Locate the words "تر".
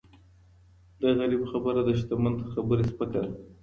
2.39-2.47